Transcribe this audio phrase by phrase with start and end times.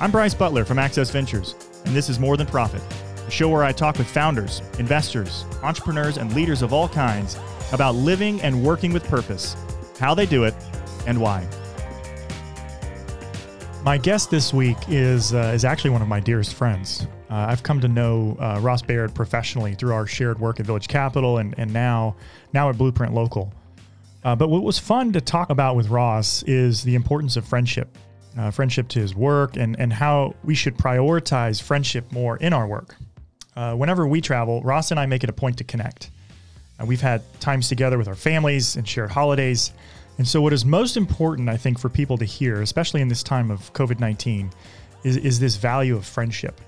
[0.00, 2.80] I'm Bryce Butler from Access Ventures, and this is More Than Profit,
[3.26, 7.36] a show where I talk with founders, investors, entrepreneurs, and leaders of all kinds
[7.72, 9.56] about living and working with purpose,
[9.98, 10.54] how they do it,
[11.08, 11.44] and why.
[13.82, 17.08] My guest this week is uh, is actually one of my dearest friends.
[17.28, 20.86] Uh, I've come to know uh, Ross Baird professionally through our shared work at Village
[20.86, 22.14] Capital and, and now
[22.52, 23.52] now at Blueprint Local.
[24.22, 27.98] Uh, but what was fun to talk about with Ross is the importance of friendship
[28.38, 32.66] uh, friendship to his work, and, and how we should prioritize friendship more in our
[32.66, 32.94] work.
[33.56, 36.10] Uh, whenever we travel, Ross and I make it a point to connect.
[36.80, 39.72] Uh, we've had times together with our families and shared holidays.
[40.18, 43.24] And so, what is most important, I think, for people to hear, especially in this
[43.24, 44.50] time of COVID 19,
[45.02, 46.60] is, is this value of friendship.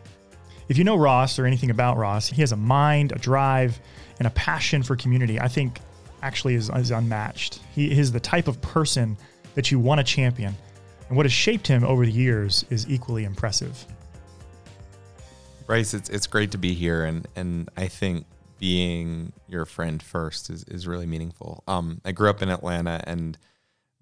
[0.69, 3.81] If you know Ross or anything about Ross, he has a mind, a drive,
[4.19, 5.41] and a passion for community.
[5.41, 5.81] I think
[6.23, 7.61] actually is, is unmatched.
[7.73, 9.17] He is the type of person
[9.55, 10.55] that you want to champion
[11.11, 13.85] and what has shaped him over the years is equally impressive.
[15.67, 18.27] Bryce, it's it's great to be here, and and I think
[18.59, 21.65] being your friend first is, is really meaningful.
[21.67, 23.37] Um, I grew up in Atlanta, and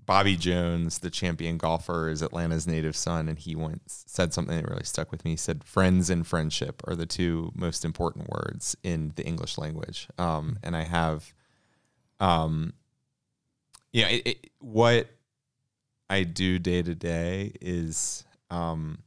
[0.04, 4.68] Bobby Jones, the champion golfer, is Atlanta's native son, and he once said something that
[4.68, 5.32] really stuck with me.
[5.32, 10.08] He said, "Friends and friendship are the two most important words in the English language."
[10.18, 11.32] Um, and I have,
[12.20, 12.74] um,
[13.92, 15.08] yeah, it, it, what
[16.10, 18.98] I do day to day is um,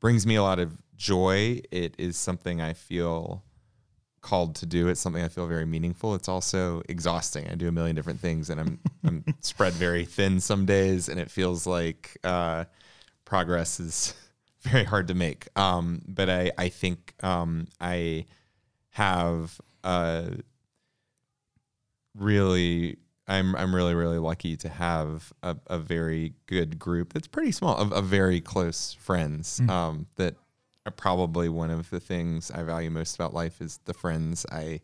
[0.00, 1.60] brings me a lot of joy.
[1.70, 3.42] It is something I feel
[4.20, 4.88] called to do.
[4.88, 6.14] It's something I feel very meaningful.
[6.14, 7.48] It's also exhausting.
[7.48, 11.20] I do a million different things, and I'm I'm spread very thin some days, and
[11.20, 12.64] it feels like uh,
[13.24, 14.14] progress is
[14.62, 15.48] very hard to make.
[15.56, 18.26] Um, but I I think um, I
[18.90, 20.36] have a
[22.14, 27.52] really I'm I'm really really lucky to have a, a very good group that's pretty
[27.52, 29.60] small of, of very close friends.
[29.60, 29.70] Mm.
[29.70, 30.36] Um, that
[30.86, 34.80] are probably one of the things I value most about life is the friends I,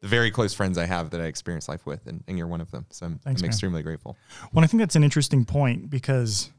[0.00, 2.60] the very close friends I have that I experience life with, and, and you're one
[2.60, 2.86] of them.
[2.90, 4.16] So I'm, Thanks, I'm extremely grateful.
[4.52, 6.50] Well, I think that's an interesting point because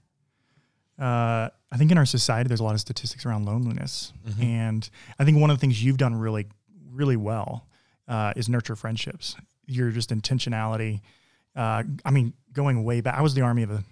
[1.00, 4.42] uh, I think in our society there's a lot of statistics around loneliness, mm-hmm.
[4.42, 4.90] and
[5.20, 6.48] I think one of the things you've done really
[6.92, 7.68] really well
[8.08, 9.36] uh, is nurture friendships.
[9.68, 11.02] Your just intentionality
[11.58, 13.84] uh, I mean, going way back, I was the army of a,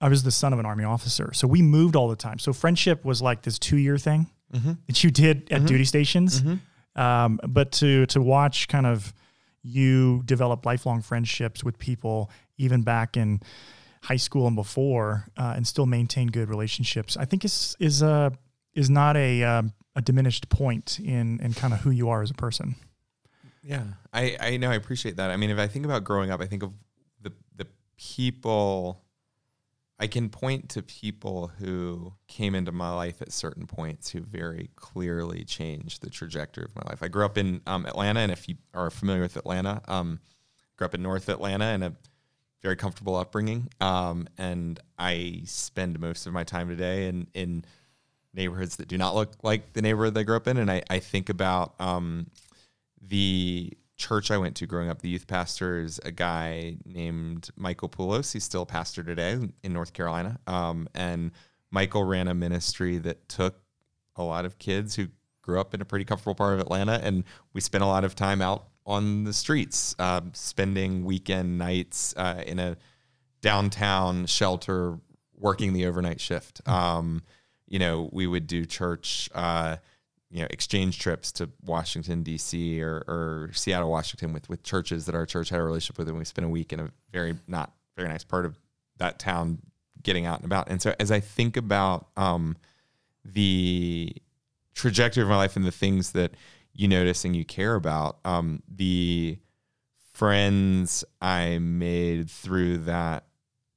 [0.00, 1.32] I was the son of an army officer.
[1.32, 2.38] So we moved all the time.
[2.38, 4.72] So friendship was like this two year thing mm-hmm.
[4.86, 5.66] that you did at mm-hmm.
[5.66, 6.42] duty stations.
[6.42, 7.00] Mm-hmm.
[7.00, 9.14] Um, but to, to watch kind of
[9.62, 13.40] you develop lifelong friendships with people, even back in
[14.02, 18.32] high school and before, uh, and still maintain good relationships, I think is, is, a,
[18.74, 22.30] is not a, um, a diminished point in, in kind of who you are as
[22.30, 22.76] a person.
[23.64, 24.70] Yeah, I, I know.
[24.70, 25.30] I appreciate that.
[25.30, 26.72] I mean, if I think about growing up, I think of
[27.22, 27.66] the the
[27.96, 29.02] people
[29.98, 34.68] I can point to people who came into my life at certain points who very
[34.76, 37.02] clearly changed the trajectory of my life.
[37.02, 40.20] I grew up in um, Atlanta, and if you are familiar with Atlanta, um,
[40.76, 41.94] grew up in North Atlanta in a
[42.60, 47.64] very comfortable upbringing, um, and I spend most of my time today in in
[48.34, 50.98] neighborhoods that do not look like the neighborhood I grew up in, and I, I
[50.98, 52.26] think about um,
[53.08, 57.88] the church I went to growing up, the youth pastor is a guy named Michael
[57.88, 58.32] Poulos.
[58.32, 60.38] He's still a pastor today in North Carolina.
[60.46, 61.30] Um, and
[61.70, 63.60] Michael ran a ministry that took
[64.16, 65.08] a lot of kids who
[65.42, 68.14] grew up in a pretty comfortable part of Atlanta, and we spent a lot of
[68.14, 72.76] time out on the streets, uh, spending weekend nights uh, in a
[73.40, 74.98] downtown shelter,
[75.36, 76.66] working the overnight shift.
[76.66, 77.22] Um,
[77.66, 79.28] you know, we would do church.
[79.34, 79.76] Uh,
[80.34, 82.82] you know exchange trips to Washington D.C.
[82.82, 86.18] Or, or, Seattle, Washington, with with churches that our church had a relationship with, and
[86.18, 88.58] we spent a week in a very not very nice part of
[88.96, 89.58] that town,
[90.02, 90.68] getting out and about.
[90.68, 92.56] And so, as I think about um,
[93.24, 94.12] the
[94.74, 96.32] trajectory of my life and the things that
[96.72, 99.38] you notice and you care about, um, the
[100.12, 103.24] friends I made through that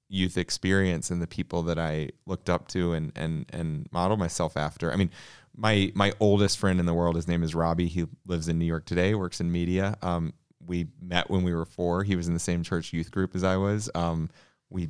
[0.10, 4.58] youth experience and the people that I looked up to and and and modeled myself
[4.58, 4.92] after.
[4.92, 5.12] I mean,
[5.58, 7.16] my my oldest friend in the world.
[7.16, 7.88] His name is Robbie.
[7.88, 9.16] He lives in New York today.
[9.16, 9.98] Works in media.
[10.02, 10.34] Um,
[10.66, 12.04] we met when we were four.
[12.04, 13.90] He was in the same church youth group as I was.
[13.96, 14.30] Um,
[14.70, 14.90] we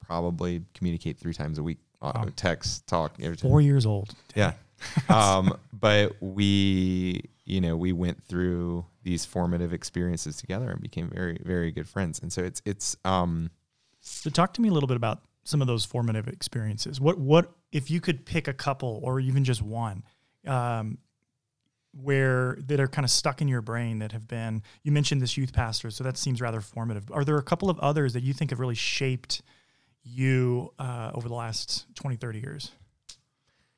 [0.00, 1.78] probably communicate three times a week.
[2.00, 2.26] Uh, wow.
[2.34, 3.14] Text, talk.
[3.20, 3.50] Every time.
[3.50, 4.14] Four years old.
[4.34, 4.54] Yeah.
[5.08, 11.38] um, but we, you know, we went through these formative experiences together and became very,
[11.42, 12.20] very good friends.
[12.20, 13.50] And so it's, it's, um,
[14.00, 17.00] so talk to me a little bit about some of those formative experiences.
[17.00, 20.04] What what if you could pick a couple or even just one
[20.46, 20.96] um,
[21.92, 25.36] where that are kind of stuck in your brain that have been you mentioned this
[25.36, 27.10] youth pastor, so that seems rather formative.
[27.12, 29.42] Are there a couple of others that you think have really shaped
[30.04, 32.70] you uh, over the last 20, 30 years?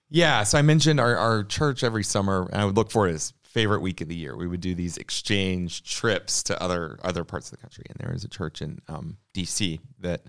[0.08, 3.14] Yeah, so I mentioned our, our church every summer, and I would look for it
[3.14, 4.36] as favorite week of the year.
[4.36, 8.12] We would do these exchange trips to other other parts of the country, and there
[8.12, 9.80] was a church in um, D.C.
[10.00, 10.22] that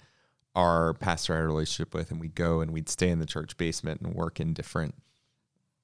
[0.58, 3.56] our pastor had a relationship with, and we'd go and we'd stay in the church
[3.58, 4.96] basement and work in different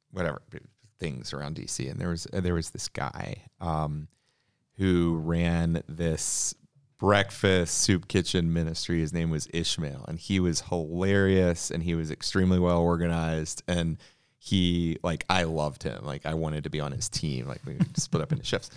[0.10, 0.42] whatever
[1.00, 1.90] things around DC.
[1.90, 4.08] And there was there was this guy um,
[4.78, 6.56] who ran this
[6.98, 9.00] breakfast soup kitchen ministry.
[9.00, 13.98] His name was Ishmael, and he was hilarious and he was extremely well organized and
[14.40, 16.04] he like I loved him.
[16.04, 17.48] Like I wanted to be on his team.
[17.48, 18.72] Like we split up into shifts.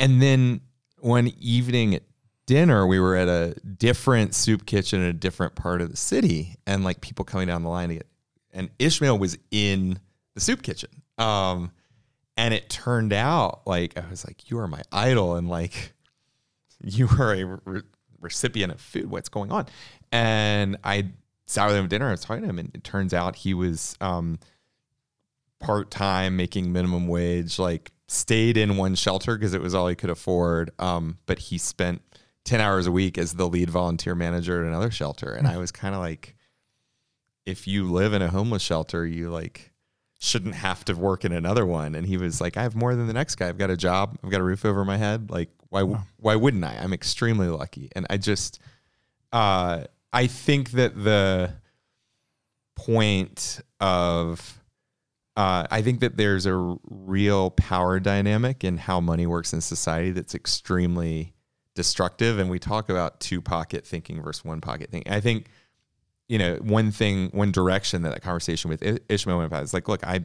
[0.00, 0.62] And then
[0.98, 2.02] one evening at
[2.52, 6.56] dinner, we were at a different soup kitchen in a different part of the city,
[6.66, 8.06] and like people coming down the line to get.
[8.52, 9.98] And Ishmael was in
[10.34, 10.90] the soup kitchen.
[11.16, 11.72] Um,
[12.36, 15.94] and it turned out like I was like, "You are my idol," and like
[16.84, 17.82] you are a re-
[18.20, 19.08] recipient of food.
[19.08, 19.66] What's going on?
[20.10, 21.06] And I
[21.46, 22.08] sat with him at dinner.
[22.08, 24.38] I was talking to him, and it turns out he was um,
[25.58, 27.58] part time, making minimum wage.
[27.58, 30.70] Like stayed in one shelter because it was all he could afford.
[30.78, 32.02] Um, but he spent
[32.44, 35.32] 10 hours a week as the lead volunteer manager at another shelter.
[35.32, 36.34] And I was kind of like,
[37.46, 39.72] if you live in a homeless shelter, you like
[40.18, 41.94] shouldn't have to work in another one.
[41.94, 43.48] And he was like, I have more than the next guy.
[43.48, 44.16] I've got a job.
[44.22, 45.30] I've got a roof over my head.
[45.30, 46.02] Like, why, wow.
[46.18, 46.76] why wouldn't I?
[46.80, 47.90] I'm extremely lucky.
[47.96, 48.60] And I just,
[49.32, 51.54] uh, I think that the
[52.76, 54.60] point of,
[55.36, 60.10] uh, I think that there's a real power dynamic in how money works in society
[60.10, 61.34] that's extremely
[61.74, 65.12] destructive and we talk about two pocket thinking versus one pocket thinking.
[65.12, 65.46] I think
[66.28, 69.88] you know one thing one direction that that conversation with ishmael went about is like
[69.88, 70.24] look i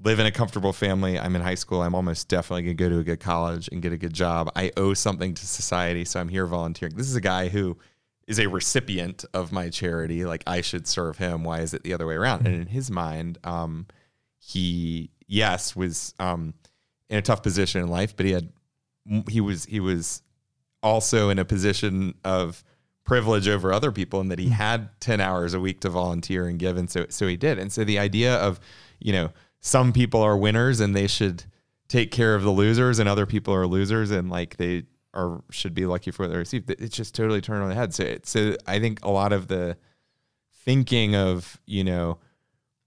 [0.00, 1.18] live in a comfortable family.
[1.18, 1.82] I'm in high school.
[1.82, 4.50] I'm almost definitely going to go to a good college and get a good job.
[4.56, 6.96] I owe something to society so i'm here volunteering.
[6.96, 7.76] This is a guy who
[8.26, 10.24] is a recipient of my charity.
[10.24, 11.44] Like i should serve him.
[11.44, 12.46] Why is it the other way around?
[12.46, 13.86] And in his mind um,
[14.38, 16.54] he yes was um,
[17.08, 18.50] in a tough position in life but he had
[19.28, 20.22] he was he was
[20.82, 22.64] also in a position of
[23.04, 24.52] privilege over other people and that he hmm.
[24.52, 27.72] had 10 hours a week to volunteer and give and so so he did and
[27.72, 28.58] so the idea of
[28.98, 29.30] you know
[29.60, 31.44] some people are winners and they should
[31.88, 35.74] take care of the losers and other people are losers and like they are should
[35.74, 38.56] be lucky for what they receive it's just totally turned on the head so so
[38.66, 39.76] i think a lot of the
[40.64, 42.18] thinking of you know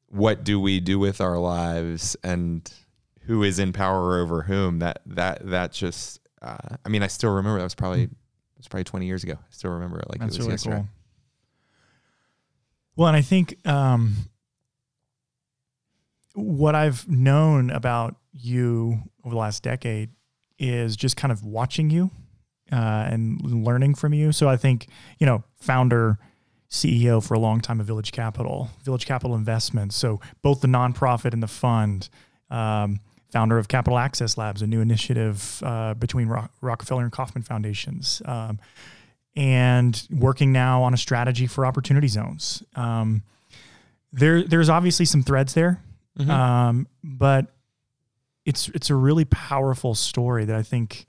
[0.07, 2.71] what do we do with our lives and
[3.27, 4.79] who is in power over whom.
[4.79, 6.19] That that that just.
[6.41, 8.12] Uh, I mean, I still remember that was probably it
[8.57, 9.33] was probably 20 years ago.
[9.33, 10.75] I still remember it like That's it was really yesterday.
[10.77, 10.88] Cool.
[12.95, 14.15] Well, and I think um,
[16.33, 20.09] what I've known about you over the last decade
[20.57, 22.09] is just kind of watching you
[22.71, 24.31] uh, and learning from you.
[24.31, 24.88] So I think
[25.19, 26.18] you know, founder,
[26.69, 29.95] CEO for a long time of Village Capital, Village Capital Investments.
[29.95, 32.09] So both the nonprofit and the fund.
[32.50, 33.00] Um,
[33.31, 36.27] founder of Capital Access Labs, a new initiative uh, between
[36.62, 38.59] Rockefeller and Kauffman Foundations, um,
[39.35, 42.63] and working now on a strategy for opportunity zones.
[42.75, 43.24] Um,
[44.12, 45.83] there, there's obviously some threads there,
[46.18, 46.29] mm-hmm.
[46.31, 47.47] um, but
[48.45, 51.06] it's it's a really powerful story that I think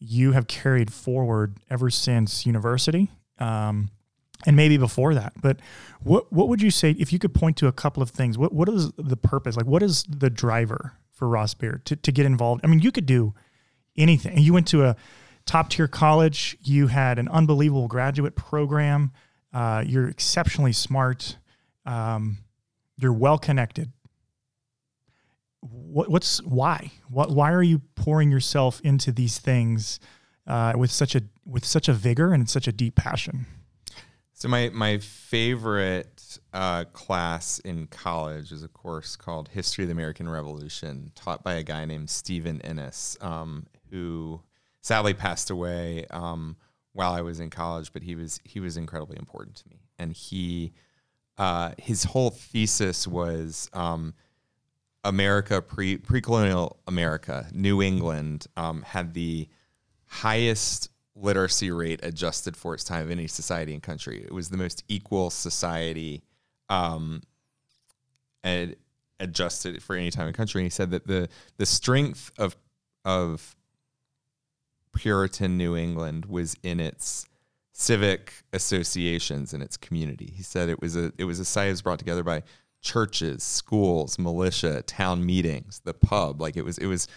[0.00, 3.10] you have carried forward ever since university.
[3.38, 3.90] Um,
[4.46, 5.34] and maybe before that.
[5.40, 5.58] But
[6.02, 8.38] what what would you say if you could point to a couple of things?
[8.38, 9.56] What what is the purpose?
[9.56, 12.62] Like what is the driver for Ross Baird to, to get involved.
[12.64, 13.34] I mean, you could do
[13.94, 14.38] anything.
[14.38, 14.96] You went to a
[15.44, 19.12] top tier college, you had an unbelievable graduate program,
[19.52, 21.36] uh, you're exceptionally smart,
[21.84, 22.38] um,
[22.96, 23.92] you're well connected.
[25.60, 26.90] What, what's why?
[27.10, 30.00] What, why are you pouring yourself into these things
[30.46, 33.44] uh, with such a with such a vigor and such a deep passion?
[34.32, 36.19] So my my favorite
[36.52, 41.54] uh, class in college is a course called History of the American Revolution, taught by
[41.54, 44.40] a guy named Stephen Innes, um, who
[44.80, 46.56] sadly passed away um,
[46.92, 47.92] while I was in college.
[47.92, 50.72] But he was he was incredibly important to me, and he
[51.38, 54.14] uh, his whole thesis was um,
[55.04, 59.48] America pre pre colonial America, New England um, had the
[60.06, 64.22] highest literacy rate adjusted for its time of any society and country.
[64.24, 66.22] It was the most equal society
[66.68, 67.22] um,
[68.42, 68.76] and
[69.18, 70.60] adjusted for any time and country.
[70.60, 72.56] And he said that the the strength of
[73.04, 73.56] of
[74.94, 77.26] Puritan New England was in its
[77.72, 80.32] civic associations and its community.
[80.36, 82.42] He said it was a it was a site that was brought together by
[82.82, 86.40] churches, schools, militia, town meetings, the pub.
[86.40, 87.08] Like it was it was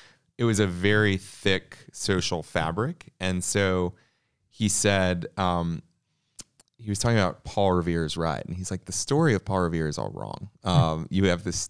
[0.43, 3.93] it was a very thick social fabric, and so
[4.49, 5.81] he said um,
[6.77, 9.87] he was talking about Paul Revere's ride, and he's like, the story of Paul Revere
[9.87, 10.49] is all wrong.
[10.65, 11.69] Um, you have this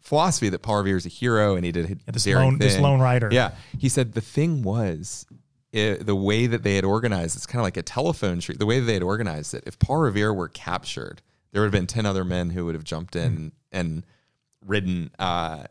[0.00, 3.00] philosophy that Paul Revere is a hero, and he did Yeah, this lone this lone
[3.00, 3.28] rider.
[3.30, 5.24] Yeah, he said the thing was
[5.72, 7.36] it, the way that they had organized.
[7.36, 8.56] It's kind of like a telephone tree.
[8.58, 9.62] The way that they had organized it.
[9.66, 12.84] If Paul Revere were captured, there would have been ten other men who would have
[12.84, 14.04] jumped in and
[14.66, 15.12] ridden.
[15.18, 15.64] Uh,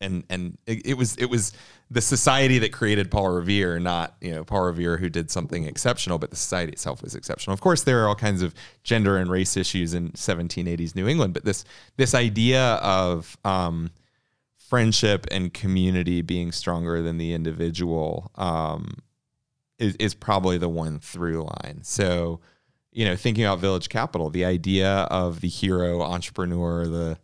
[0.00, 1.52] and and it, it was it was
[1.90, 6.18] the society that created Paul Revere, not you know Paul Revere who did something exceptional,
[6.18, 7.54] but the society itself was exceptional.
[7.54, 11.34] Of course, there are all kinds of gender and race issues in 1780s New England,
[11.34, 11.64] but this
[11.96, 13.90] this idea of um,
[14.68, 18.98] friendship and community being stronger than the individual um,
[19.78, 21.80] is, is probably the one through line.
[21.82, 22.40] So,
[22.92, 27.18] you know, thinking about Village Capital, the idea of the hero entrepreneur, the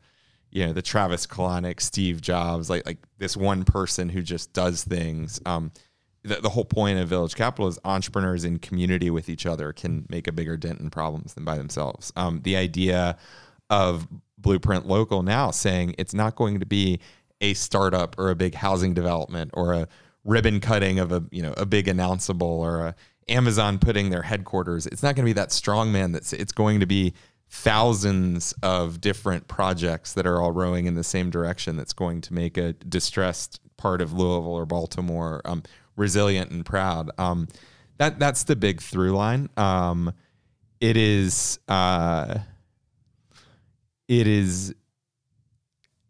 [0.52, 4.84] you know, the Travis Kalanick, Steve Jobs, like like this one person who just does
[4.84, 5.40] things.
[5.46, 5.72] Um,
[6.22, 10.06] the, the whole point of Village Capital is entrepreneurs in community with each other can
[10.08, 12.12] make a bigger dent in problems than by themselves.
[12.14, 13.16] Um, the idea
[13.70, 14.06] of
[14.38, 17.00] Blueprint Local now saying it's not going to be
[17.40, 19.88] a startup or a big housing development or a
[20.24, 22.94] ribbon cutting of a you know a big announceable or a
[23.28, 24.86] Amazon putting their headquarters.
[24.86, 27.14] It's not going to be that strong man that's it's going to be
[27.54, 32.32] thousands of different projects that are all rowing in the same direction that's going to
[32.32, 35.62] make a distressed part of Louisville or Baltimore um,
[35.94, 37.10] resilient and proud.
[37.18, 37.46] Um,
[37.98, 39.50] that that's the big through line.
[39.58, 40.14] Um,
[40.80, 42.38] it is uh,
[44.08, 44.74] it is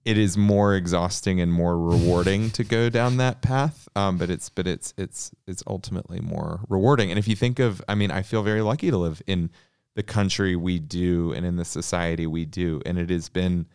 [0.05, 3.89] it is more exhausting and more rewarding to go down that path.
[3.97, 7.11] Um, but it's but it's it's it's ultimately more rewarding.
[7.11, 9.51] And if you think of, I mean, I feel very lucky to live in
[9.95, 13.67] the country we do and in the society we do, and it has been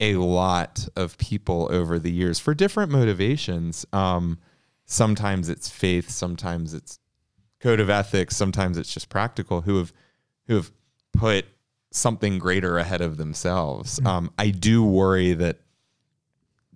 [0.00, 3.84] a lot of people over the years for different motivations.
[3.92, 4.38] Um,
[4.84, 6.98] sometimes it's faith, sometimes it's
[7.60, 9.62] code of ethics, sometimes it's just practical.
[9.62, 9.92] Who have
[10.46, 10.72] who have
[11.12, 11.44] put
[11.90, 14.00] something greater ahead of themselves.
[14.04, 15.58] Um, I do worry that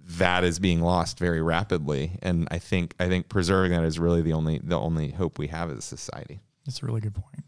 [0.04, 4.22] that is being lost very rapidly, and I think I think preserving that is really
[4.22, 6.40] the only the only hope we have as a society.
[6.66, 7.44] That's a really good point.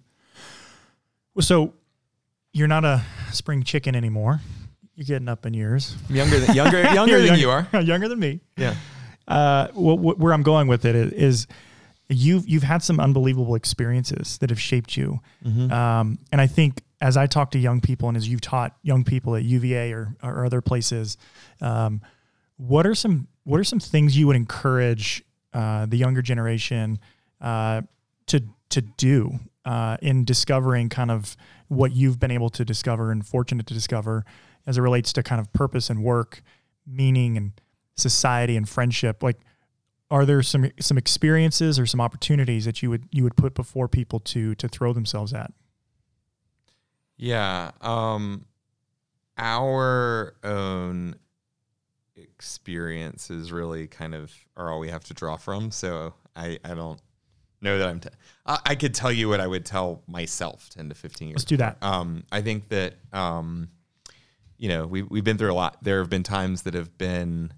[1.35, 1.75] Well, so
[2.53, 4.41] you're not a spring chicken anymore.
[4.95, 5.97] You're getting up in years.
[6.09, 7.67] Younger than younger younger than you are.
[7.81, 8.41] younger than me.
[8.57, 8.75] Yeah.
[9.26, 11.47] Uh, wh- wh- where I'm going with it is,
[12.09, 15.21] you've you've had some unbelievable experiences that have shaped you,
[15.73, 19.03] um, and I think as I talk to young people and as you've taught young
[19.05, 21.17] people at UVA or, or other places,
[21.61, 22.00] um,
[22.57, 26.99] what are some what are some things you would encourage uh, the younger generation
[27.41, 27.83] uh,
[28.26, 28.43] to
[28.75, 31.37] to do uh, in discovering kind of
[31.69, 34.25] what you've been able to discover and fortunate to discover
[34.66, 36.43] as it relates to kind of purpose and work,
[36.87, 37.52] meaning and
[37.97, 39.23] society and friendship?
[39.23, 39.38] Like,
[40.11, 43.88] are there some some experiences or some opportunities that you would you would put before
[43.88, 45.52] people to to throw themselves at?
[47.16, 47.71] Yeah.
[47.81, 48.45] Um,
[49.38, 51.16] our own
[52.16, 55.71] experiences really kind of are all we have to draw from.
[55.71, 57.00] So I, I don't
[57.64, 58.00] know that I'm.
[58.00, 58.09] T-
[58.47, 61.37] I, I could tell you what I would tell myself ten to fifteen years.
[61.37, 61.78] Let's do that.
[61.83, 63.68] Um, I think that um,
[64.56, 65.78] you know we we've been through a lot.
[65.83, 67.52] There have been times that have been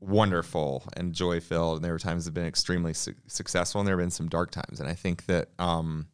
[0.00, 3.88] wonderful and joy filled, and there were times that have been extremely su- successful, and
[3.88, 4.80] there have been some dark times.
[4.80, 6.08] And I think that um,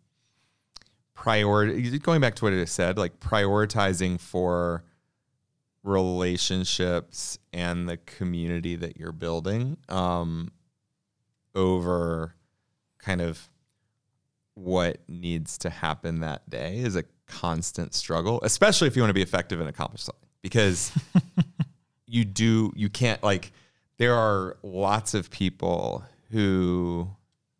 [1.14, 4.84] priority going back to what it said, like prioritizing for
[5.82, 10.52] relationships and the community that you're building um,
[11.54, 12.34] over
[12.98, 13.48] kind of
[14.54, 19.14] what needs to happen that day is a constant struggle, especially if you want to
[19.14, 20.28] be effective and accomplish something.
[20.42, 20.92] Because
[22.06, 23.52] you do, you can't like.
[23.98, 27.08] There are lots of people who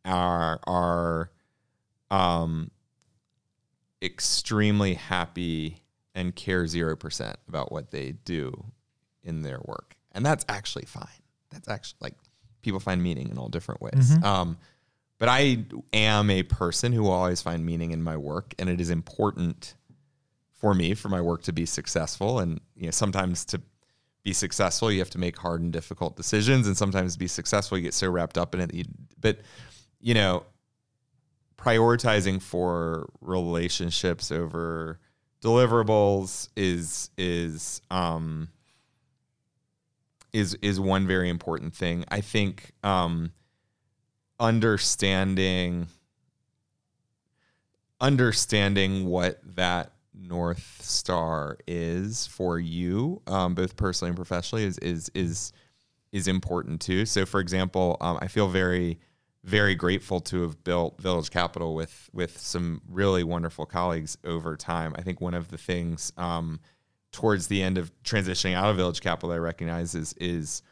[0.04, 1.30] are are
[2.10, 2.70] um,
[4.02, 5.82] extremely happy
[6.14, 8.64] and care 0% about what they do
[9.22, 9.96] in their work.
[10.12, 11.06] And that's actually fine.
[11.50, 12.14] That's actually like
[12.62, 14.16] people find meaning in all different ways.
[14.24, 14.58] Um,
[15.18, 18.80] but I am a person who will always find meaning in my work, and it
[18.80, 19.74] is important
[20.52, 22.38] for me for my work to be successful.
[22.38, 23.60] And you know, sometimes to
[24.22, 27.78] be successful, you have to make hard and difficult decisions, and sometimes to be successful,
[27.78, 28.68] you get so wrapped up in it.
[28.68, 28.84] That you,
[29.20, 29.38] but
[30.00, 30.44] you know,
[31.56, 35.00] prioritizing for relationships over
[35.42, 38.48] deliverables is is um
[40.32, 42.04] is is one very important thing.
[42.08, 43.32] I think um
[44.40, 45.86] understanding
[48.00, 55.10] understanding what that north star is for you um, both personally and professionally is is
[55.14, 55.52] is
[56.12, 58.98] is important too so for example um, i feel very
[59.44, 64.94] very grateful to have built Village Capital with with some really wonderful colleagues over time.
[64.96, 66.60] I think one of the things um,
[67.12, 70.62] towards the end of transitioning out of Village Capital I recognize is is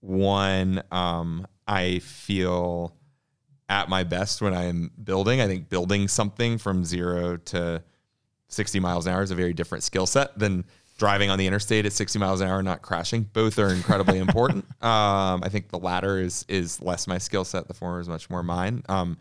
[0.00, 2.94] one um, I feel
[3.70, 5.40] at my best when I am building.
[5.40, 7.82] I think building something from zero to
[8.48, 10.64] 60 miles an hour is a very different skill set than
[10.98, 13.22] driving on the interstate at 60 miles an hour, not crashing.
[13.32, 14.64] Both are incredibly important.
[14.82, 17.68] Um, I think the latter is is less my skill set.
[17.68, 18.82] The former is much more mine.
[18.88, 19.16] Um,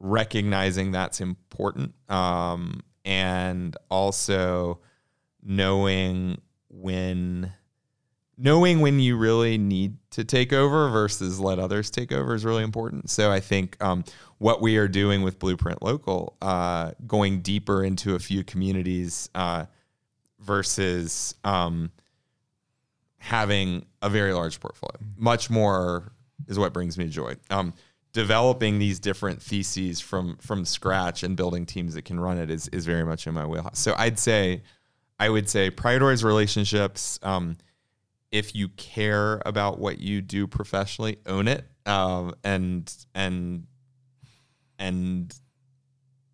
[0.00, 4.80] recognizing that's important, um, and also
[5.40, 7.52] knowing when
[8.38, 12.62] knowing when you really need to take over versus let others take over is really
[12.62, 13.10] important.
[13.10, 14.04] So I think um,
[14.38, 19.66] what we are doing with Blueprint Local, uh, going deeper into a few communities uh,
[20.40, 21.90] versus um,
[23.18, 26.12] having a very large portfolio, much more
[26.48, 27.36] is what brings me joy.
[27.50, 27.74] Um,
[28.12, 32.68] developing these different theses from from scratch and building teams that can run it is
[32.68, 33.78] is very much in my wheelhouse.
[33.78, 34.62] So I'd say,
[35.18, 37.18] I would say prioritize relationships.
[38.32, 43.66] If you care about what you do professionally, own it, um, and and
[44.78, 45.32] and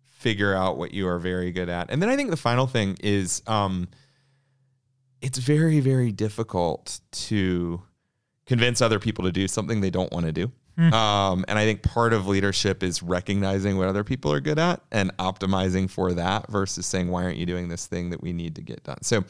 [0.05, 1.91] figure out what you are very good at.
[1.91, 3.87] And then I think the final thing is, um,
[5.21, 7.81] it's very very difficult to
[8.45, 10.51] convince other people to do something they don't want to do.
[10.93, 14.81] Um, and I think part of leadership is recognizing what other people are good at
[14.93, 18.55] and optimizing for that versus saying, why aren't you doing this thing that we need
[18.55, 19.01] to get done?
[19.01, 19.25] So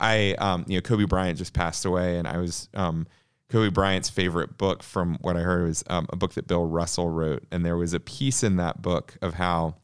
[0.00, 3.06] I, um, you know, Kobe Bryant just passed away, and I was um,
[3.50, 4.82] Kobe Bryant's favorite book.
[4.82, 7.92] From what I heard, was um, a book that Bill Russell wrote, and there was
[7.92, 9.76] a piece in that book of how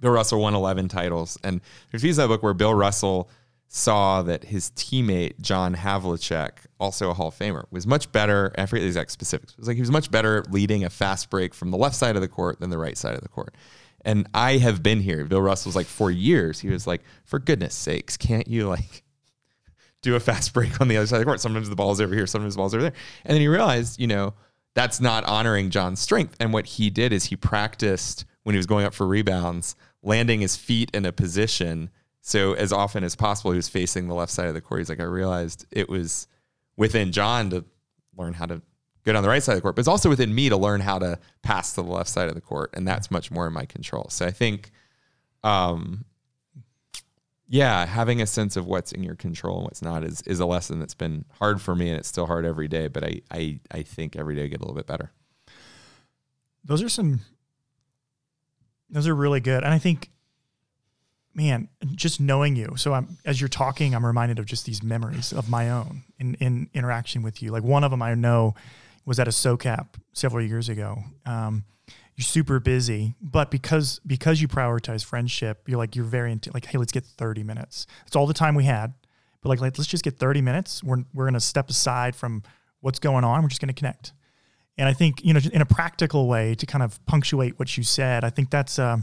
[0.00, 3.30] Bill Russell won 11 titles, and there's a piece of that book where Bill Russell
[3.66, 8.52] saw that his teammate John Havlicek, also a Hall of Famer, was much better.
[8.56, 9.52] I forget the exact specifics.
[9.52, 12.14] It was like he was much better leading a fast break from the left side
[12.14, 13.56] of the court than the right side of the court.
[14.04, 15.24] And I have been here.
[15.24, 16.60] Bill Russell was like for years.
[16.60, 19.02] He was like, for goodness sakes, can't you like
[20.04, 21.40] do a fast break on the other side of the court.
[21.40, 22.92] Sometimes the ball's over here, sometimes the ball's over there.
[23.24, 24.34] And then he realized, you know,
[24.74, 26.36] that's not honoring John's strength.
[26.38, 30.40] And what he did is he practiced when he was going up for rebounds, landing
[30.40, 31.90] his feet in a position.
[32.20, 34.80] So as often as possible, he was facing the left side of the court.
[34.80, 36.26] He's like, I realized it was
[36.76, 37.64] within John to
[38.16, 38.62] learn how to
[39.04, 40.80] get on the right side of the court, but it's also within me to learn
[40.80, 42.70] how to pass to the left side of the court.
[42.74, 44.06] And that's much more in my control.
[44.08, 44.70] So I think
[45.42, 46.04] um,
[47.48, 50.46] yeah, having a sense of what's in your control and what's not is is a
[50.46, 53.60] lesson that's been hard for me and it's still hard every day, but I I
[53.70, 55.12] I think every day I get a little bit better.
[56.64, 57.20] Those are some
[58.88, 59.62] those are really good.
[59.62, 60.10] And I think
[61.34, 62.74] man, just knowing you.
[62.76, 66.34] So I'm as you're talking, I'm reminded of just these memories of my own in
[66.36, 67.50] in interaction with you.
[67.50, 68.54] Like one of them I know
[69.04, 70.98] was at a SOCAP several years ago.
[71.26, 71.64] Um,
[72.16, 76.66] you're super busy, but because because you prioritize friendship, you're like you're very into like,
[76.66, 77.86] hey, let's get 30 minutes.
[78.06, 78.94] It's all the time we had,
[79.42, 80.82] but like, like let's just get 30 minutes.
[80.82, 82.44] We're we're gonna step aside from
[82.80, 83.42] what's going on.
[83.42, 84.12] We're just gonna connect.
[84.78, 87.82] And I think you know, in a practical way to kind of punctuate what you
[87.82, 88.98] said, I think that's uh,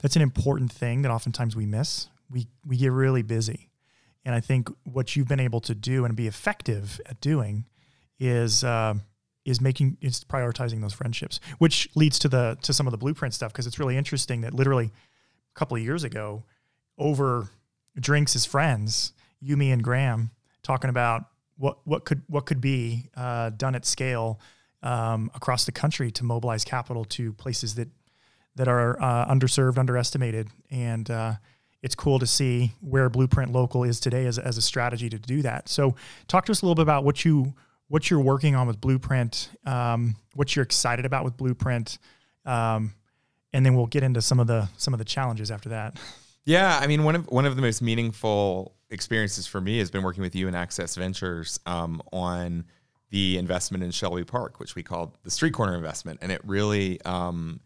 [0.00, 2.08] that's an important thing that oftentimes we miss.
[2.30, 3.70] We we get really busy,
[4.24, 7.64] and I think what you've been able to do and be effective at doing
[8.20, 8.62] is.
[8.62, 8.94] Uh,
[9.44, 13.34] is making is prioritizing those friendships, which leads to the to some of the blueprint
[13.34, 16.44] stuff because it's really interesting that literally a couple of years ago,
[16.98, 17.48] over
[17.98, 20.30] drinks as friends, you, me, and Graham
[20.62, 21.24] talking about
[21.56, 24.40] what what could what could be uh, done at scale
[24.82, 27.88] um, across the country to mobilize capital to places that
[28.56, 31.34] that are uh, underserved, underestimated, and uh,
[31.82, 35.42] it's cool to see where Blueprint Local is today as, as a strategy to do
[35.42, 35.68] that.
[35.68, 35.96] So,
[36.28, 37.54] talk to us a little bit about what you
[37.92, 41.98] what you're working on with Blueprint, um, what you're excited about with Blueprint,
[42.46, 42.94] um,
[43.52, 46.00] and then we'll get into some of the some of the challenges after that.
[46.46, 50.02] Yeah, I mean one of one of the most meaningful experiences for me has been
[50.02, 52.64] working with you and Access Ventures um, on
[53.10, 56.98] the investment in Shelby Park, which we called the Street Corner investment, and it really
[57.02, 57.60] um,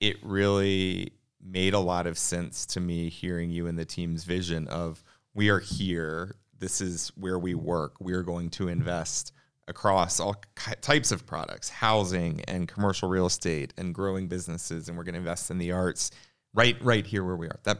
[0.00, 1.12] it really
[1.44, 5.50] made a lot of sense to me hearing you and the team's vision of we
[5.50, 6.36] are here.
[6.58, 7.96] This is where we work.
[8.00, 9.32] We are going to invest
[9.68, 10.36] across all
[10.80, 15.18] types of products, housing and commercial real estate and growing businesses and we're going to
[15.18, 16.10] invest in the arts
[16.54, 17.58] right right here where we are.
[17.64, 17.78] That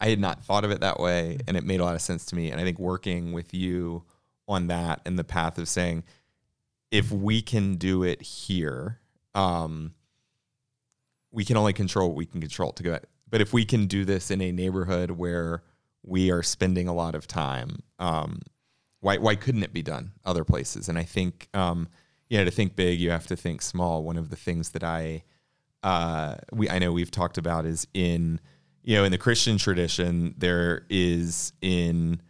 [0.00, 2.24] I had not thought of it that way and it made a lot of sense
[2.26, 4.04] to me and I think working with you
[4.46, 6.04] on that and the path of saying
[6.90, 8.98] if we can do it here
[9.34, 9.94] um,
[11.30, 14.06] we can only control what we can control to go but if we can do
[14.06, 15.62] this in a neighborhood where
[16.02, 18.40] we are spending a lot of time um,
[19.00, 20.88] why why couldn't it be done other places?
[20.88, 21.88] And I think um,
[22.28, 24.02] you know, to think big, you have to think small.
[24.02, 25.24] One of the things that I,
[25.82, 28.40] uh, we I know we've talked about is in,
[28.82, 32.20] you know, in the Christian tradition, there is in,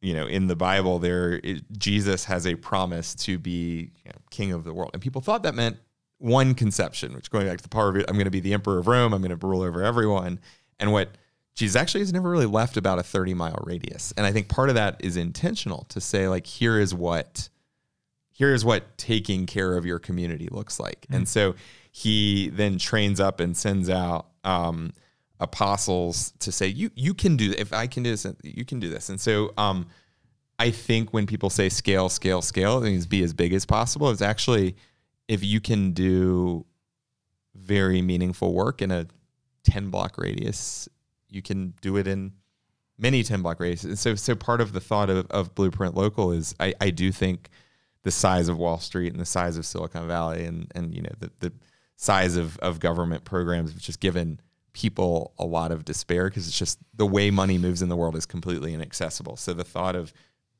[0.00, 1.40] you know, in the Bible, there
[1.76, 5.42] Jesus has a promise to be you know, king of the world, and people thought
[5.42, 5.76] that meant
[6.18, 8.54] one conception, which going back to the power of it, I'm going to be the
[8.54, 10.38] emperor of Rome, I'm going to rule over everyone,
[10.78, 11.10] and what
[11.56, 14.68] Jesus actually has never really left about a 30 mile radius, and I think part
[14.68, 17.48] of that is intentional to say like, here is what
[18.36, 21.00] here's what taking care of your community looks like.
[21.02, 21.14] Mm-hmm.
[21.14, 21.54] And so
[21.90, 24.92] he then trains up and sends out um,
[25.40, 28.90] apostles to say, you you can do if I can do this, you can do
[28.90, 29.08] this.
[29.08, 29.86] And so um,
[30.58, 34.10] I think when people say scale, scale, scale, it means be as big as possible.
[34.10, 34.76] It's actually
[35.28, 36.66] if you can do
[37.54, 39.06] very meaningful work in a
[39.64, 40.88] 10 block radius,
[41.28, 42.32] you can do it in
[42.98, 43.84] many 10 block races.
[43.84, 47.12] And so so part of the thought of, of Blueprint Local is I, I do
[47.12, 47.48] think–
[48.06, 51.10] the size of Wall Street and the size of Silicon Valley and and you know
[51.18, 51.52] the the
[51.96, 54.38] size of of government programs have just given
[54.72, 58.14] people a lot of despair because it's just the way money moves in the world
[58.14, 59.36] is completely inaccessible.
[59.36, 60.12] So the thought of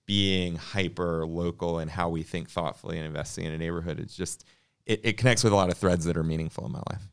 [0.06, 4.44] being hyper local and how we think thoughtfully and investing in a neighborhood is just
[4.84, 7.08] it, it connects with a lot of threads that are meaningful in my life.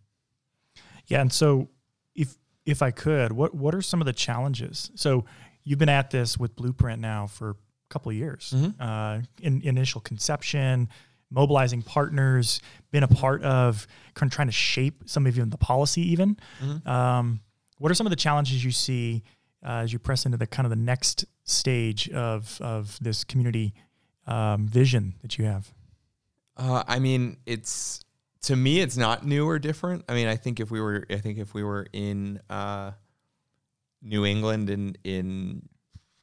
[1.06, 1.70] Yeah, and so
[2.16, 4.92] if if I could, what what are some of the challenges?
[4.96, 5.26] So
[5.64, 7.56] you've been at this with Blueprint now for a
[7.90, 8.82] couple of years mm-hmm.
[8.82, 10.90] uh, in, initial conception
[11.30, 15.58] mobilizing partners been a part of kind of trying to shape some of even the
[15.58, 16.88] policy even mm-hmm.
[16.88, 17.40] um,
[17.80, 19.24] what are some of the challenges you see
[19.66, 23.74] uh, as you press into the kind of the next stage of of this community
[24.28, 25.74] um, vision that you have
[26.58, 28.02] uh, i mean it's
[28.44, 31.18] to me it's not new or different i mean i think if we were i
[31.18, 32.92] think if we were in uh,
[34.02, 35.62] new england in in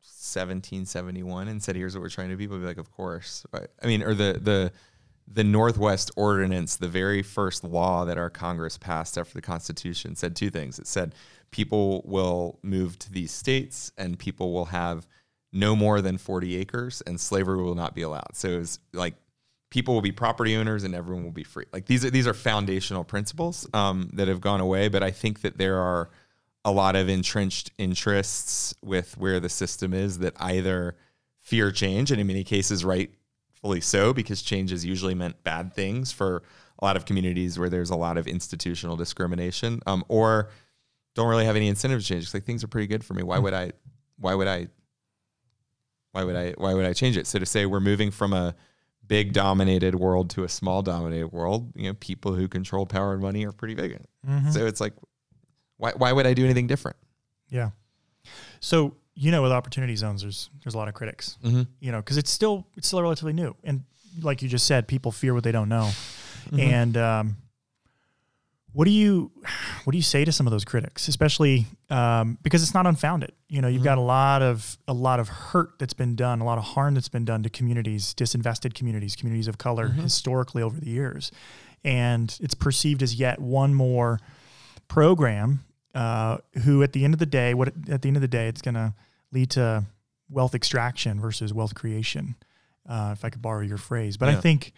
[0.03, 3.45] 1771 and said, "Here's what we're trying to do," people would be like, "Of course."
[3.55, 4.73] I mean, or the the
[5.33, 10.35] the Northwest Ordinance, the very first law that our Congress passed after the Constitution, said
[10.35, 10.79] two things.
[10.79, 11.15] It said
[11.53, 15.07] people will move to these states and people will have
[15.53, 18.35] no more than 40 acres and slavery will not be allowed.
[18.35, 19.15] So it was like
[19.71, 21.65] people will be property owners and everyone will be free.
[21.73, 25.41] Like these are these are foundational principles um, that have gone away, but I think
[25.43, 26.11] that there are
[26.65, 30.97] a lot of entrenched interests with where the system is that either
[31.41, 36.13] fear change, and in many cases, rightfully so, because change has usually meant bad things
[36.13, 36.43] for
[36.81, 40.51] a lot of communities where there's a lot of institutional discrimination, um, or
[41.15, 42.25] don't really have any incentive to change.
[42.25, 43.23] It's like things are pretty good for me.
[43.23, 43.73] Why would I?
[44.19, 44.69] Why would I?
[46.13, 46.55] Why would I?
[46.59, 47.27] Why would I change it?
[47.27, 48.55] So to say we're moving from a
[49.11, 53.21] big dominated world to a small dominated world, you know, people who control power and
[53.21, 53.99] money are pretty big.
[54.25, 54.53] Mm-hmm.
[54.53, 54.93] So it's like
[55.79, 56.97] why, why would I do anything different?
[57.49, 57.71] Yeah.
[58.61, 61.63] So, you know, with opportunity zones, there's, there's a lot of critics, mm-hmm.
[61.81, 63.57] you know, because it's still, it's still relatively new.
[63.65, 63.83] And
[64.23, 65.91] like you just said, people fear what they don't know.
[66.51, 66.61] Mm-hmm.
[66.61, 67.37] And, um,
[68.73, 69.31] what do you
[69.85, 73.33] what do you say to some of those critics especially um, because it's not unfounded
[73.49, 73.85] you know you've mm-hmm.
[73.85, 76.95] got a lot of a lot of hurt that's been done a lot of harm
[76.95, 80.01] that's been done to communities disinvested communities communities of color mm-hmm.
[80.01, 81.31] historically over the years
[81.85, 84.21] and it's perceived as yet one more
[84.89, 88.29] program uh, who at the end of the day, what at the end of the
[88.29, 88.95] day, it's going to
[89.33, 89.85] lead to
[90.29, 92.37] wealth extraction versus wealth creation,
[92.89, 94.17] uh, if I could borrow your phrase.
[94.17, 94.39] But yeah.
[94.39, 94.73] I think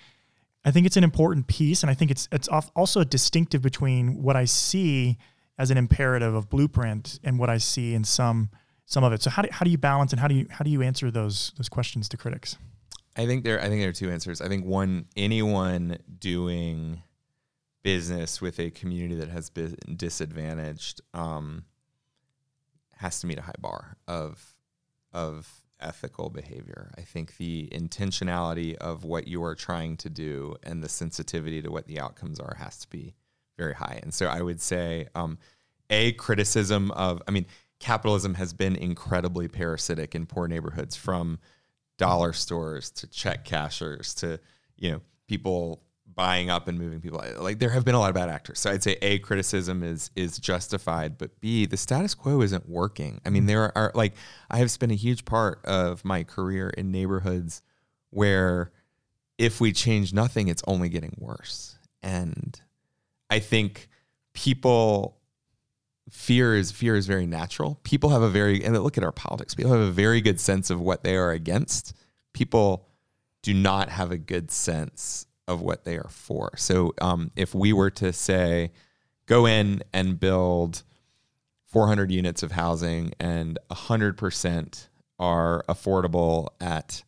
[0.64, 4.37] I think it's an important piece, and I think it's it's also distinctive between what
[4.37, 5.18] I see
[5.59, 8.51] as an imperative of blueprint and what I see in some
[8.87, 9.22] some of it.
[9.22, 11.11] So how do, how do you balance and how do you how do you answer
[11.11, 12.57] those those questions to critics?
[13.16, 14.40] I think there I think there are two answers.
[14.40, 17.03] I think one anyone doing
[17.83, 21.64] business with a community that has been disadvantaged um,
[22.96, 24.55] has to meet a high bar of
[25.12, 26.90] of ethical behavior.
[26.97, 31.71] I think the intentionality of what you are trying to do and the sensitivity to
[31.71, 33.14] what the outcomes are has to be
[33.59, 34.01] very high.
[34.03, 35.38] And so I would say, um,
[35.90, 37.47] a criticism of, I mean,
[37.79, 41.38] capitalism has been incredibly parasitic in poor neighborhoods, from
[41.99, 44.40] dollar stores to check cashers to
[44.77, 45.83] you know people
[46.14, 47.22] buying up and moving people.
[47.38, 48.61] Like there have been a lot of bad actors.
[48.61, 53.20] So I'd say a criticism is is justified, but b the status quo isn't working.
[53.25, 54.14] I mean, there are like
[54.51, 57.62] I have spent a huge part of my career in neighborhoods
[58.11, 58.72] where
[59.38, 61.79] if we change nothing, it's only getting worse.
[62.03, 62.61] And
[63.31, 63.88] I think
[64.35, 65.18] people
[66.11, 67.81] fear is fear is very natural.
[67.85, 69.55] People have a very and look at our politics.
[69.55, 71.94] People have a very good sense of what they are against.
[72.33, 72.88] People
[73.42, 76.51] do not have a good sense of what they are for.
[76.57, 78.73] So um, if we were to say,
[79.27, 80.83] go in and build
[81.67, 87.03] 400 units of housing and 100% are affordable at,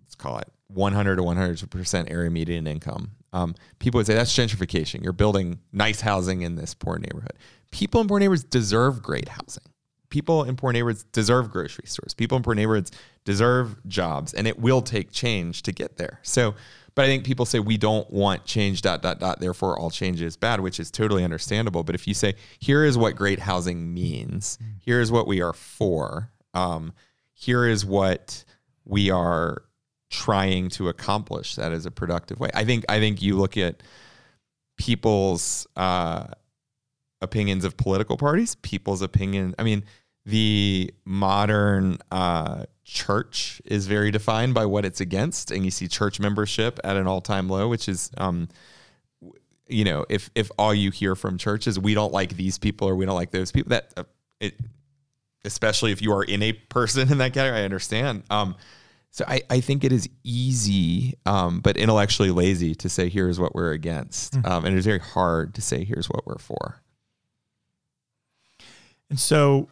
[0.00, 3.12] let's call it 100 to 100% area median income.
[3.32, 5.02] Um, people would say that's gentrification.
[5.02, 7.34] You're building nice housing in this poor neighborhood.
[7.70, 9.64] People in poor neighborhoods deserve great housing.
[10.08, 12.14] People in poor neighborhoods deserve grocery stores.
[12.14, 12.92] People in poor neighborhoods
[13.24, 16.20] deserve jobs, and it will take change to get there.
[16.22, 16.54] So,
[16.94, 20.20] but I think people say we don't want change, dot, dot, dot, therefore all change
[20.20, 21.82] is bad, which is totally understandable.
[21.82, 25.52] But if you say, here is what great housing means, here is what we are
[25.52, 26.92] for, um,
[27.32, 28.44] here is what
[28.84, 29.64] we are
[30.10, 32.50] trying to accomplish that is a productive way.
[32.54, 33.82] I think I think you look at
[34.76, 36.26] people's uh,
[37.20, 39.54] opinions of political parties, people's opinion.
[39.58, 39.84] I mean,
[40.26, 46.20] the modern uh, church is very defined by what it's against, and you see church
[46.20, 48.10] membership at an all-time low, which is.
[48.16, 48.48] Um,
[49.66, 52.86] you know, if if all you hear from church is we don't like these people
[52.86, 54.04] or we don't like those people, that uh,
[54.38, 54.54] it,
[55.44, 58.24] especially if you are in a person in that category, I understand.
[58.30, 58.56] Um,
[59.10, 63.54] so I, I think it is easy, um, but intellectually lazy to say here's what
[63.54, 64.46] we're against, mm-hmm.
[64.46, 66.82] um, and it's very hard to say here's what we're for.
[69.08, 69.68] And so,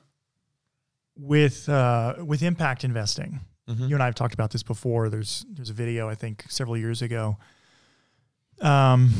[1.16, 3.86] with uh, with impact investing, mm-hmm.
[3.86, 5.08] you and I have talked about this before.
[5.08, 7.38] There's there's a video I think several years ago,
[8.60, 9.12] um,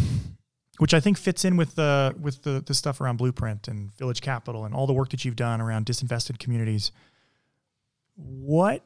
[0.78, 4.20] which I think fits in with the with the the stuff around Blueprint and Village
[4.20, 6.92] Capital and all the work that you've done around disinvested communities.
[8.16, 8.84] What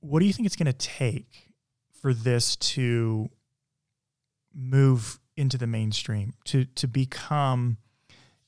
[0.00, 1.48] what do you think it's going to take
[2.00, 3.30] for this to
[4.54, 7.78] move into the mainstream to to become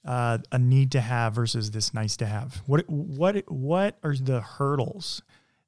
[0.07, 2.63] uh, a need to have versus this nice to have?
[2.67, 5.23] What what what are the hurdles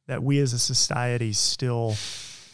[0.07, 1.97] that we as a society still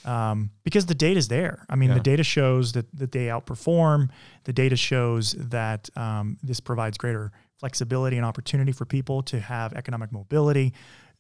[0.05, 1.65] um, because the data is there.
[1.69, 1.95] I mean, yeah.
[1.95, 4.11] the data shows that, that they outperform.
[4.45, 9.73] The data shows that um, this provides greater flexibility and opportunity for people to have
[9.73, 10.75] economic mobility.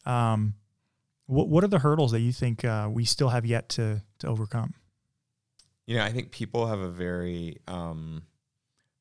[0.05, 0.55] Um,
[1.27, 4.27] what what are the hurdles that you think uh, we still have yet to to
[4.27, 4.75] overcome?
[5.87, 8.23] You know, I think people have a very um,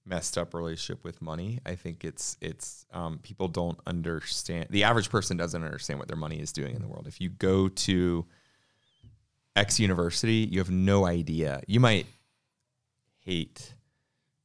[0.05, 1.59] messed up relationship with money.
[1.65, 4.67] I think it's it's um, people don't understand.
[4.69, 7.07] The average person doesn't understand what their money is doing in the world.
[7.07, 8.25] If you go to
[9.55, 11.61] X university, you have no idea.
[11.67, 12.07] You might
[13.19, 13.73] hate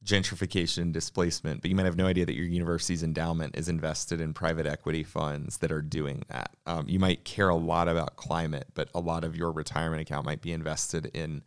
[0.03, 4.33] gentrification displacement, but you might have no idea that your university's endowment is invested in
[4.33, 6.55] private equity funds that are doing that.
[6.65, 10.25] Um, you might care a lot about climate, but a lot of your retirement account
[10.25, 11.43] might be invested in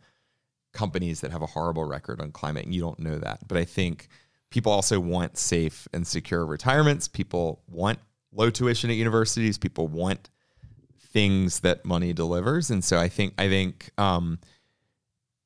[0.73, 3.47] companies that have a horrible record on climate, and you don't know that.
[3.47, 4.07] But I think
[4.49, 7.07] people also want safe and secure retirements.
[7.07, 7.99] People want
[8.31, 9.57] low tuition at universities.
[9.57, 10.29] People want
[10.99, 13.91] things that money delivers, and so I think I think.
[13.97, 14.39] Um,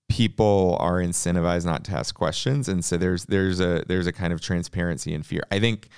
[0.09, 4.31] people are incentivized not to ask questions and so there's there's a there's a kind
[4.31, 5.89] of transparency and fear i think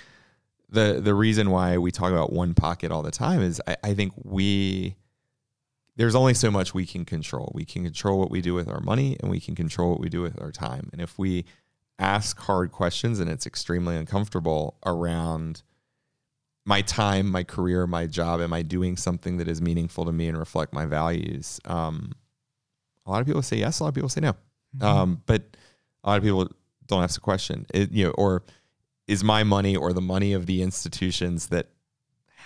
[0.70, 3.94] the the reason why we talk about one pocket all the time is I, I
[3.94, 4.96] think we
[6.00, 8.80] there's only so much we can control we can control what we do with our
[8.80, 11.44] money and we can control what we do with our time and if we
[11.98, 15.62] ask hard questions and it's extremely uncomfortable around
[16.64, 20.28] my time my career my job am i doing something that is meaningful to me
[20.28, 22.12] and reflect my values um,
[23.06, 24.32] a lot of people say yes, a lot of people say no.
[24.76, 24.84] Mm-hmm.
[24.84, 25.56] Um, but
[26.04, 26.48] a lot of people
[26.86, 27.66] don't ask the question.
[27.74, 28.44] It, you know, or
[29.06, 31.68] is my money or the money of the institutions that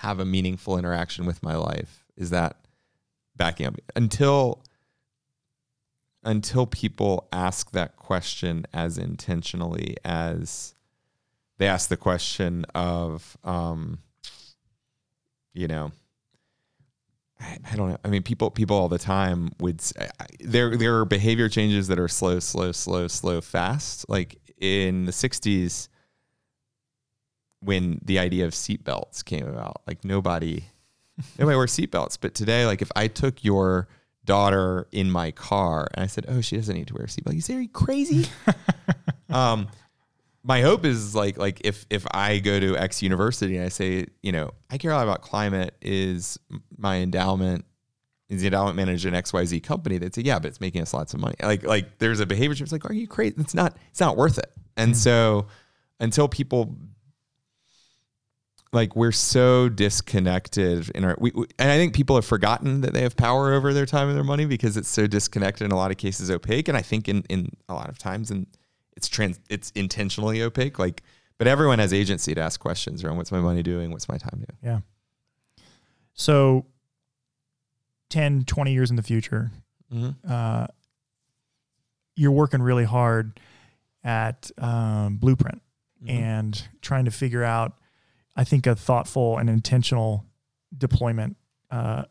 [0.01, 2.57] have a meaningful interaction with my life is that
[3.37, 4.63] backing up until
[6.23, 10.75] until people ask that question as intentionally as
[11.59, 13.99] they ask the question of um,
[15.53, 15.93] you know
[17.41, 17.99] I, don't know.
[18.05, 19.83] I mean, people people all the time would
[20.41, 24.09] there there are behavior changes that are slow, slow, slow, slow, fast.
[24.09, 25.89] Like in the '60s,
[27.61, 30.65] when the idea of seatbelts came about, like nobody
[31.39, 32.19] nobody wears seatbelts.
[32.21, 33.89] But today, like if I took your
[34.25, 37.35] daughter in my car and I said, "Oh, she doesn't need to wear a seatbelt,"
[37.35, 38.27] you say, "Are you crazy?"
[39.31, 39.69] um,
[40.43, 44.07] my hope is like like if if I go to X university and I say,
[44.23, 46.39] you know, I care a lot about climate, is
[46.77, 47.65] my endowment
[48.29, 51.15] is the endowment manager an XYZ company, they'd say, Yeah, but it's making us lots
[51.15, 51.37] of money.
[51.43, 52.67] Like like there's a behavior shift.
[52.67, 53.35] It's like, are you crazy?
[53.39, 54.53] It's not it's not worth it.
[54.77, 54.99] And mm-hmm.
[54.99, 55.47] so
[56.01, 56.77] until people
[58.75, 62.93] like we're so disconnected in our we, we, and i think people have forgotten that
[62.93, 65.77] they have power over their time and their money because it's so disconnected in a
[65.77, 68.47] lot of cases opaque and i think in in a lot of times and
[68.97, 71.03] it's trans it's intentionally opaque like
[71.39, 74.39] but everyone has agency to ask questions around what's my money doing what's my time
[74.39, 74.81] doing yeah
[76.13, 76.67] so
[78.11, 79.51] 10 20 years in the future
[79.93, 80.11] mm-hmm.
[80.29, 80.67] uh,
[82.17, 83.41] you're working really hard
[84.03, 85.63] at um, blueprint
[86.03, 86.17] mm-hmm.
[86.17, 87.79] and trying to figure out
[88.37, 90.25] i think a thoughtful and intentional
[90.77, 91.37] deployment
[91.71, 92.05] uh,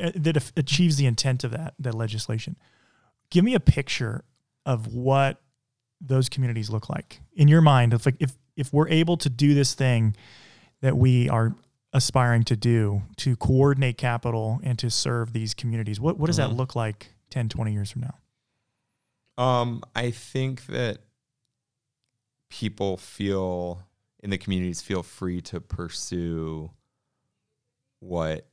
[0.00, 2.56] uh, that af- achieves the intent of that that legislation.
[3.30, 4.24] Give me a picture
[4.66, 5.40] of what
[6.00, 7.92] those communities look like in your mind.
[7.94, 10.16] If like if if we're able to do this thing
[10.80, 11.54] that we are
[11.92, 16.48] aspiring to do to coordinate capital and to serve these communities, what what does Mhm.
[16.48, 18.18] that look like 10, 20 years from now?
[19.42, 20.98] Um, I think that
[22.50, 23.82] people feel
[24.22, 26.70] in the communities feel free to pursue
[28.00, 28.46] what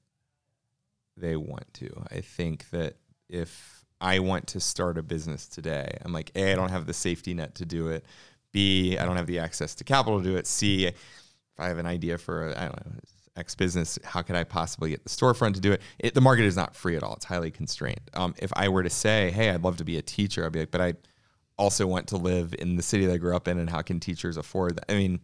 [1.16, 1.90] they want to.
[2.12, 2.96] I think that
[3.28, 6.94] if I want to start a business today, I'm like, A, I don't have the
[6.94, 8.06] safety net to do it.
[8.52, 10.48] B, I don't have the access to capital to do it.
[10.48, 10.96] C, if
[11.60, 12.94] I have an idea for, I don't know,
[13.36, 15.82] X business, how could I possibly get the storefront to do it?
[16.00, 17.14] it the market is not free at all.
[17.14, 18.10] It's highly constrained.
[18.14, 20.60] Um, if I were to say, hey, I'd love to be a teacher, I'd be
[20.60, 20.94] like, but I
[21.58, 24.00] also want to live in the city that I grew up in, and how can
[24.00, 24.92] teachers afford that?
[24.92, 25.20] I mean,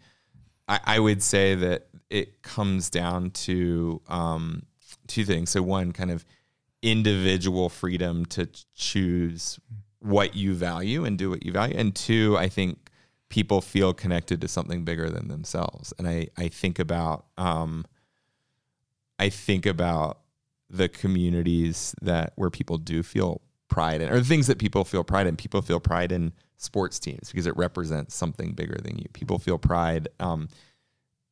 [0.67, 4.65] I, I would say that it comes down to um,
[5.08, 5.49] two things.
[5.49, 6.25] So one, kind of
[6.82, 9.60] individual freedom to choose
[9.99, 12.89] what you value and do what you value, and two, I think
[13.30, 15.93] people feel connected to something bigger than themselves.
[15.97, 17.86] And I I think about um,
[19.17, 20.19] I think about
[20.69, 25.04] the communities that where people do feel pride in, or the things that people feel
[25.04, 25.36] pride in.
[25.36, 29.06] People feel pride in sports teams because it represents something bigger than you.
[29.13, 30.08] People feel pride.
[30.19, 30.49] Um,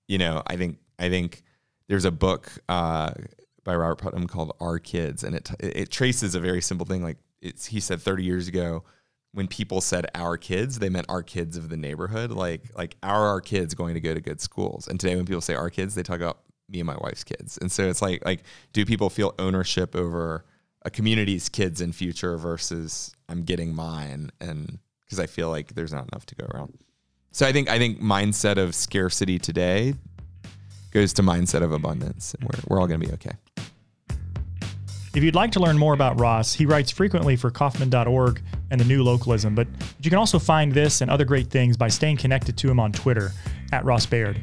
[0.08, 1.44] you know, I think I think
[1.88, 3.12] there's a book uh,
[3.64, 7.04] by Robert Putnam called Our Kids, and it it traces a very simple thing.
[7.04, 8.84] Like it's he said 30 years ago,
[9.34, 13.28] when people said our kids, they meant our kids of the neighborhood, like like our
[13.28, 14.88] our kids going to go to good schools.
[14.88, 17.58] And today, when people say our kids, they talk about me and my wife's kids.
[17.62, 18.44] And so it's like like
[18.74, 20.46] do people feel ownership over
[20.86, 25.94] a community's kids in future versus I'm getting mine and because I feel like there's
[25.94, 26.78] not enough to go around.
[27.32, 29.96] So I think I think mindset of scarcity today
[30.92, 33.32] goes to mindset of abundance and we're we're all going to be okay.
[35.16, 38.42] If you'd like to learn more about Ross, he writes frequently for Kauffman.org
[38.72, 39.68] and the New Localism, but
[40.02, 42.92] you can also find this and other great things by staying connected to him on
[42.92, 43.32] Twitter
[43.72, 44.42] at Ross Baird.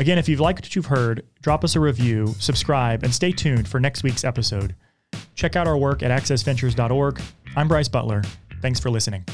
[0.00, 3.68] Again, if you've liked what you've heard, drop us a review, subscribe, and stay tuned
[3.68, 4.74] for next week's episode.
[5.34, 7.20] Check out our work at accessventures.org.
[7.56, 8.22] I'm Bryce Butler.
[8.60, 9.24] Thanks for listening.